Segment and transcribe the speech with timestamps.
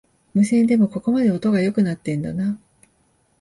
[0.33, 2.59] 無線でもここまで音が良くなってんだな